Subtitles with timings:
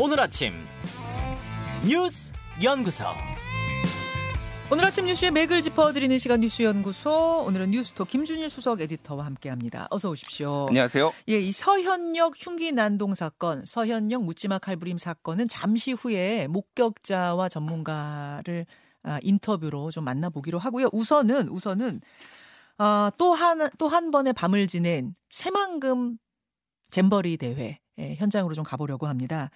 [0.00, 0.52] 오늘 아침
[1.84, 3.04] 뉴스 연구소.
[4.70, 7.42] 오늘 아침 뉴스의 맥을 짚어드리는 시간 뉴스 연구소.
[7.44, 9.88] 오늘은 뉴스토 김준일 수석 에디터와 함께합니다.
[9.90, 10.66] 어서 오십시오.
[10.68, 11.10] 안녕하세요.
[11.30, 18.66] 예, 이 서현역 흉기 난동 사건, 서현역 묻지마 칼부림 사건은 잠시 후에 목격자와 전문가를
[19.02, 20.90] 아, 인터뷰로 좀 만나보기로 하고요.
[20.92, 22.02] 우선은 우선은
[22.76, 26.18] 아, 또한 또 한 번의 밤을 지낸 새만금
[26.92, 29.50] 잼버리 대회 예, 현장으로 좀 가보려고 합니다.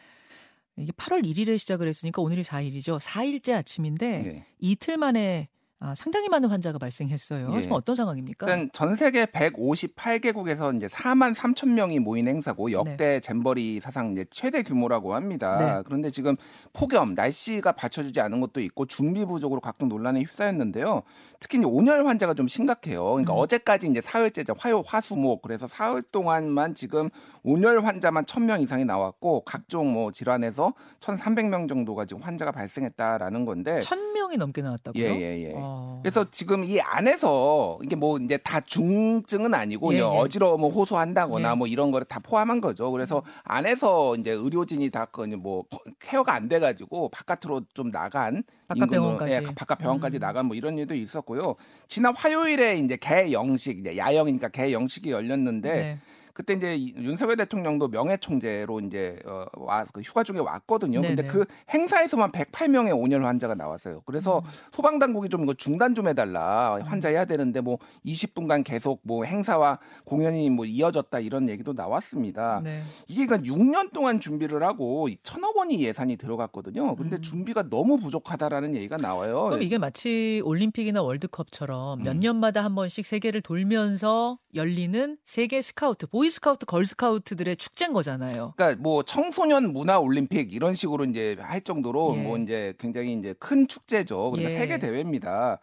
[0.77, 2.99] 이게 8월 1일에 시작을 했으니까 오늘이 4일이죠.
[3.01, 4.47] 4일째 아침인데 예.
[4.59, 5.49] 이틀 만에
[5.85, 7.51] 아, 상당히 많은 환자가 발생했어요.
[7.57, 7.61] 예.
[7.61, 8.47] 지금 어떤 상황입니까?
[8.47, 14.63] 일단 전 세계 158개국에서 이제 4만 3천 명이 모인 행사고 역대 잼버리 사상 이제 최대
[14.63, 15.59] 규모라고 합니다.
[15.59, 15.83] 네.
[15.85, 16.37] 그런데 지금
[16.73, 21.03] 폭염, 날씨가 받쳐주지 않은 것도 있고 준비 부족으로 각종 논란에 휩싸였는데요.
[21.41, 23.03] 특히 이제 온열 환자가 좀 심각해요.
[23.05, 23.39] 그러니까 음.
[23.39, 27.11] 어제까지 이제 사흘째 화요, 화수목 그래서 사흘 동안만 지금
[27.43, 34.12] 온열 환자만 1,000명 이상이 나왔고 각종 뭐 질환에서 1,300명 정도가 지금 환자가 발생했다라는 건데 천
[34.23, 35.03] 명이 넘게 나왔다고요?
[35.03, 35.53] 예, 예, 예.
[35.57, 35.99] 어.
[36.03, 40.03] 그래서 지금 이 안에서 이게 뭐 이제 다 중증은 아니고 예, 예.
[40.03, 41.55] 어지러워 호소한다거나 예.
[41.55, 41.59] 음.
[41.59, 42.91] 뭐 이런 거를 다 포함한 거죠.
[42.91, 45.65] 그래서 안에서 이제 의료진이 다그뭐
[46.01, 49.33] 케어가 안 돼가지고 바깥으로 좀 나간 바깥 병원까지.
[49.33, 50.21] 예, 바깥 병원까지 음.
[50.21, 51.57] 나간 뭐 이런 일도 있었고요.
[51.89, 55.99] 지난 화요일에 이제 개영식 이제 야영이니까 개영식이 열렸는데 네.
[56.35, 61.01] 그때 이제 이- 윤석열 대통령도 명예총재로 이제 어, 와, 그 휴가 중에 왔거든요.
[61.01, 61.29] 근데 네네.
[61.29, 64.03] 그 행사에서만 108명의 온열 환자가 나왔어요.
[64.07, 64.45] 그래서 음.
[64.73, 66.79] 소방 당국이 좀 이거 중단 좀 해달라.
[66.85, 72.61] 환자 해야 되는데 뭐 20분간 계속 뭐 행사와 공연이 뭐 이어졌다 이런 얘기도 나왔습니다.
[72.65, 72.83] 네.
[73.09, 76.97] 이게 그러니까 6년 동안 준비를 하고 천억 원이 예산이 들어갔거든요.
[76.97, 77.23] 근데 음.
[77.23, 79.45] 준비가 너무 부족하다라는 얘기가 나와요.
[79.45, 82.21] 그럼 이게 마치 올림픽이나 월드컵처럼 몇 음.
[82.21, 88.55] 년마다 한 번씩 세계를 돌면서 열리는 세계 스카우트, 보 이스카우트, 걸스카우트들의 축제인 거잖아요.
[88.57, 92.23] 그러니까 뭐 청소년 문화 올림픽 이런 식으로 이제 할 정도로 예.
[92.23, 94.31] 뭐 이제 굉장히 이제 큰 축제죠.
[94.31, 94.59] 그러니까 예.
[94.59, 95.59] 세계 대회입니다.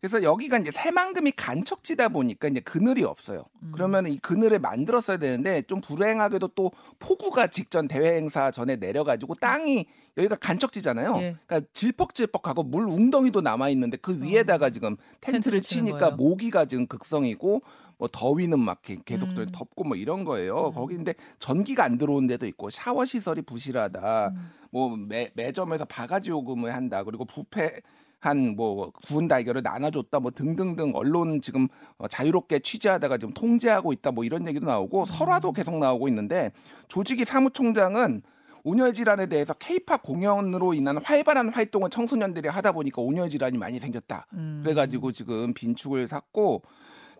[0.00, 3.44] 그래서 여기가 이제 새만금이 간척지다 보니까 이제 그늘이 없어요.
[3.62, 3.72] 음.
[3.74, 6.70] 그러면 이 그늘을 만들었어야 되는데 좀 불행하게도 또
[7.00, 11.16] 폭우가 직전 대회 행사 전에 내려가지고 땅이 여기가 간척지잖아요.
[11.18, 11.36] 예.
[11.46, 16.10] 그러니까 질퍽질퍽하고 물 웅덩이도 남아 있는데 그 위에다가 지금 텐트를 텐트를 치니까.
[16.12, 17.62] 모기가 지금 극성이고
[17.98, 19.46] 뭐 더위는 막 계- 계속 또 음.
[19.52, 20.68] 덥고 뭐 이런 거예요.
[20.68, 20.74] 음.
[20.74, 24.28] 거기 근데 전기가 안 들어온 데도 있고 샤워 시설이 부실하다.
[24.28, 24.50] 음.
[24.70, 27.02] 뭐 매, 매점에서 바가지 요금을 한다.
[27.02, 27.80] 그리고 부패
[28.20, 31.68] 한 뭐 구운 달걀을 나눠줬다 뭐 등등등 언론 지금
[31.98, 36.50] 어, 자유롭게 취재하다가 지금 통제하고 있다 뭐 이런 얘기도 나오고 설화도 계속 나오고 있는데
[36.88, 38.22] 조직이 사무총장은
[38.64, 44.26] 온열 질환에 대해서 케이팝 공연으로 인한 활발한 활동을 청소년들이 하다 보니까 온열 질환이 많이 생겼다.
[44.34, 44.60] 음.
[44.62, 46.62] 그래가지고 지금 빈축을 샀고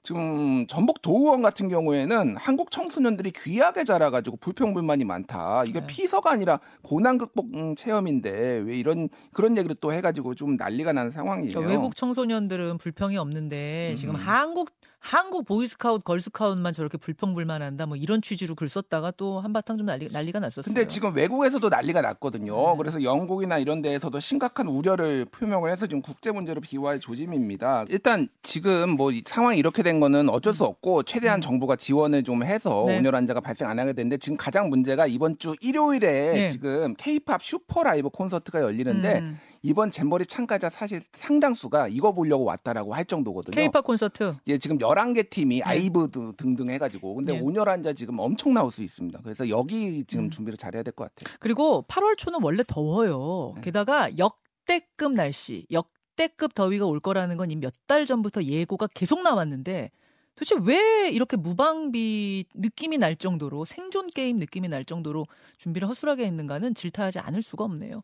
[0.03, 5.65] 지금 전북 도의원 같은 경우에는 한국 청소년들이 귀하게 자라가지고 불평불만이 많다.
[5.67, 5.87] 이게 네.
[5.87, 11.11] 피서가 아니라 고난 극복 음, 체험인데 왜 이런 그런 얘기를 또 해가지고 좀 난리가 나는
[11.11, 11.53] 상황이에요.
[11.53, 14.21] 저 외국 청소년들은 불평이 없는데 지금 음.
[14.21, 14.71] 한국
[15.01, 20.41] 한국 보이스카우트, 걸스카우트만 저렇게 불평불만한다 뭐 이런 취지로 글 썼다가 또 한바탕 좀 난리, 난리가
[20.41, 20.75] 났었어요.
[20.75, 22.73] 근데 지금 외국에서도 난리가 났거든요.
[22.73, 22.75] 네.
[22.77, 27.85] 그래서 영국이나 이런 데에서도 심각한 우려를 표명을 해서 지금 국제 문제로 비화할 조짐입니다.
[27.89, 32.83] 일단 지금 뭐이 상황이 이렇게 된 거는 어쩔 수 없고 최대한 정부가 지원을 좀 해서
[32.83, 32.87] 음.
[32.87, 32.99] 네.
[32.99, 36.49] 온열 환자가 발생 안 하게 되는데 지금 가장 문제가 이번 주 일요일에 네.
[36.49, 39.39] 지금 K-팝 슈퍼 라이브 콘서트가 열리는데 음.
[39.63, 43.55] 이번 잼버리 참가자 사실 상당수가 이거 보려고 왔다라고 할 정도거든요.
[43.55, 47.41] K-팝 콘서트 예, 지금 11개 팀이 아이브 드- 등등 해 가지고 근데 네.
[47.41, 49.21] 온열 환자 지금 엄청 나올 수 있습니다.
[49.23, 50.31] 그래서 여기 지금 음.
[50.31, 51.37] 준비를 잘해야 될 것 같아요.
[51.41, 53.53] 그리고 8월 초는 원래 더워요.
[53.57, 53.61] 네.
[53.63, 59.91] 게다가 역대급 날씨, 역대급 더위가 올 거라는 건이몇달 전부터 예고가 계속 나왔는데
[60.37, 65.27] 도대체 왜 이렇게 무방비 느낌이 날 정도로 생존 게임 느낌이 날 정도로
[65.59, 68.03] 준비를 허술하게 했는가는 질타하지 않을 수가 없네요.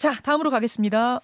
[0.00, 1.20] 자, 다음으로 가겠습니다.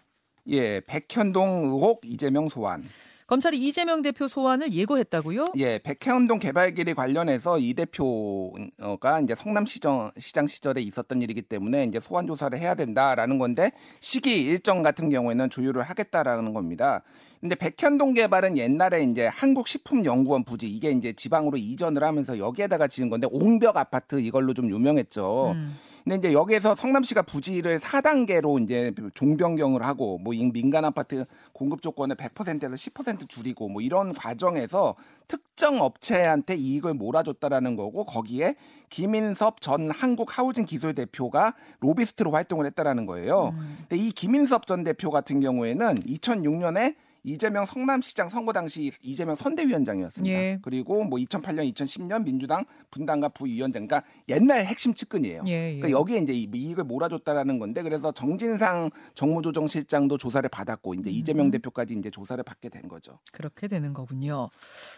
[0.49, 2.85] 예, 백현동 의혹 이재명 소환.
[3.27, 5.47] 검찰이 이재명 대표 소환을 예고했다고요?
[5.57, 12.27] 예, 백현동 개발길이 관련해서 이 대표가 이제 성남시장 시장 시절에 있었던 일이기 때문에 이제 소환
[12.27, 17.03] 조사를 해야 된다라는 건데 시기 일정 같은 경우에는 조율을 하겠다라는 겁니다.
[17.41, 23.27] 근데 백현동 개발은 옛날에 이제 한국식품연구원 부지 이게 이제 지방으로 이전을 하면서 여기에다가 지은 건데
[23.31, 25.53] 옹벽 아파트 이걸로 좀 유명했죠.
[25.53, 25.79] 음.
[26.07, 32.71] 근데 이제 여기에서 성남시가 부지를 4단계로 이제 종변경을 하고 뭐이 민간 아파트 공급 조건을 100%에서
[32.71, 34.95] 10% 줄이고 뭐 이런 과정에서
[35.27, 38.55] 특정 업체한테 이익을 몰아줬다라는 거고 거기에
[38.89, 43.53] 김인섭 전 한국 하우징 기술 대표가 로비스트로 활동을 했다라는 거예요.
[43.59, 43.79] 음.
[43.89, 46.95] 근데 이 김인섭 전 대표 같은 경우에는 2006년에
[47.27, 50.35] 이재명 성남시장 선거 당시 이재명 선대위원장이었습니다.
[50.35, 50.59] 예.
[50.63, 55.43] 그리고 뭐 2008년, 2010년 민주당 분당과 부위원장, 그러니까 옛날 핵심 측근이에요.
[55.49, 55.79] 예, 예.
[55.79, 61.51] 그러니까 여기에 이제 이 이익을 몰아줬다라는 건데 그래서 정진상 정무조정실장도 조사를 받았고 이제 이재명 음.
[61.51, 63.19] 대표까지 이제 조사를 받게 된 거죠.
[63.33, 64.49] 그렇게 되는 거군요.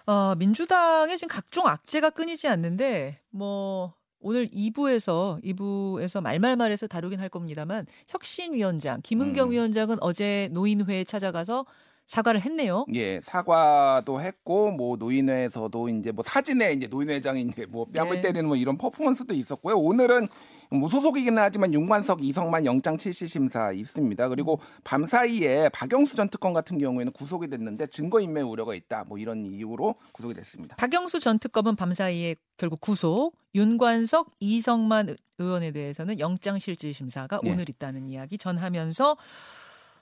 [0.06, 7.86] 어, 민주당의 지금 각종 악재가 끊이지 않는데 뭐 오늘 2부에서 2부에서 말말말해서 다루긴 할 겁니다만
[8.08, 9.52] 혁신위원장 김은경 음.
[9.52, 11.64] 위원장은 어제 노인회에 찾아가서
[12.08, 12.86] 사과를 했네요.
[12.94, 18.20] 예, 사과도 했고 뭐 노인회에서도 이제 뭐 사진에 이제 노인회장이 이제 뭐 뺨을 네.
[18.22, 19.76] 때리는 뭐 이런 퍼포먼스도 있었고요.
[19.76, 20.26] 오늘은
[20.70, 24.26] 무소속이기는 하지만 윤관석, 이성만 영장 실시 심사 있습니다.
[24.30, 29.04] 그리고 밤 사이에 박영수 전 특검 같은 경우에는 구속이 됐는데 증거 인멸 우려가 있다.
[29.06, 30.76] 뭐 이런 이유로 구속이 됐습니다.
[30.76, 37.38] 박영수 전 특검은 밤 사이에 결국 구속, 윤관석, 이성만 의- 의원에 대해서는 영장 실질 심사가
[37.42, 37.52] 네.
[37.52, 39.16] 오늘 있다는 이야기 전하면서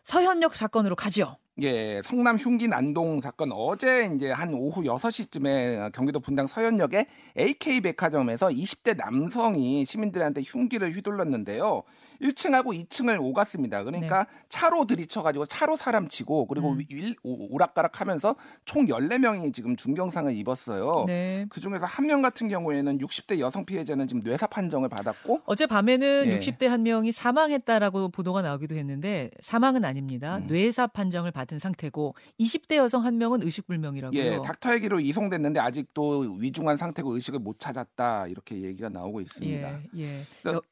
[0.05, 1.37] 서현역 사건으로 가죠.
[1.63, 7.07] 예, 성남 흉기 난동 사건 어제 이제 한 오후 6시쯤에 경기도 분당 서현역의
[7.39, 11.83] AK 백화점에서 20대 남성이 시민들한테 흉기를 휘둘렀는데요.
[12.21, 13.85] 1층하고 2층을 오갔습니다.
[13.85, 16.81] 그러니까 차로 들이쳐가지고 차로 사람 치고 그리고 음.
[16.89, 21.05] 일- 오- 오락가락 하면서 총 14명이 지금 중경상을 입었어요.
[21.07, 21.45] 네.
[21.51, 26.25] 그 중에서 한 명 같은 경우에는 60대 여성 피해자는 지금 뇌사 판정을 받았고 어제 밤에는
[26.29, 26.39] 예.
[26.39, 30.37] 60대 한 명이 사망했다라고 보도가 나오기도 했는데 사망은 아닙니다.
[30.39, 30.47] 음.
[30.47, 34.19] 뇌사 판정을 받은 상태고 20대 여성 한 명은 의식불명이라고요.
[34.21, 39.73] 예, 닥터 헬기로 이송됐는데 아직도 위중한 상태고 의식을 못 찾았다 이렇게 얘기가 나오고 있습니다.
[39.73, 40.21] 예, 예.
[40.43, 40.63] 그래서- 여-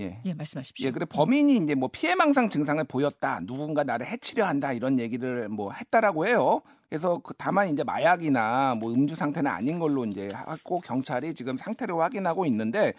[0.00, 0.20] 예.
[0.24, 0.86] 예, 말씀하십시오.
[0.86, 5.72] 예, 그래 범인이 이제 뭐 피해망상 증상을 보였다, 누군가 나를 해치려 한다 이런 얘기를 뭐
[5.72, 6.62] 했다라고 해요.
[6.88, 11.96] 그래서 그 다만 이제 마약이나 뭐 음주 상태는 아닌 걸로 이제 하고 경찰이 지금 상태를
[11.96, 12.92] 확인하고 있는데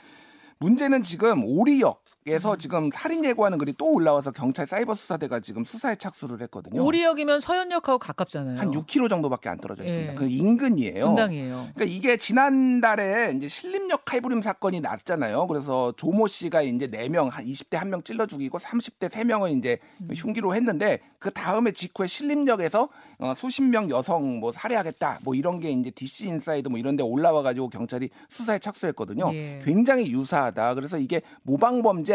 [0.59, 2.57] 문제는 지금 오리역 에서 음.
[2.57, 6.83] 지금 살인 예고하는 글이 또 올라와서 경찰 사이버 수사대가 지금 수사에 착수를 했거든요.
[6.83, 8.57] 오리역이면 서현역하고 가깝잖아요.
[8.57, 10.13] 한 6km 정도밖에 안 떨어져 있습니다.
[10.13, 10.15] 예.
[10.15, 11.05] 그 인근이에요.
[11.05, 11.67] 분당이에요.
[11.75, 15.45] 그러니까 이게 지난달에 이제 신림역 칼부림 사건이 났잖아요.
[15.45, 20.09] 그래서 조모 씨가 이제 4명, 한 20대 1명 찔러 죽이고 30대 3명을 이제 음.
[20.15, 22.89] 흉기로 했는데 그 다음에 직후에 신림역에서
[23.19, 27.03] 어, 수십 명 여성 뭐 살해하겠다 뭐 이런 게 이제 DC 인사이드 뭐 이런 데
[27.03, 29.31] 올라와 가지고 경찰이 수사에 착수했거든요.
[29.35, 29.59] 예.
[29.63, 30.73] 굉장히 유사하다.
[30.73, 32.14] 그래서 이게 모방 범죄